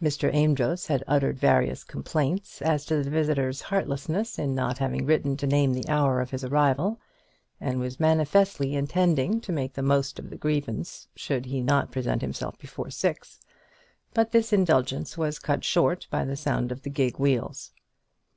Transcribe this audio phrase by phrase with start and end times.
[0.00, 0.32] Mr.
[0.32, 5.48] Amedroz had uttered various complaints as to the visitor's heartlessness in not having written to
[5.48, 7.00] name the hour of his arrival,
[7.60, 12.22] and was manifestly intending to make the most of the grievance should he not present
[12.22, 13.40] himself before six;
[14.12, 17.72] but this indulgence was cut short by the sound of the gig wheels.